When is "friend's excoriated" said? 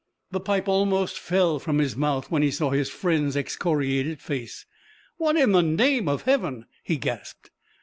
2.89-4.19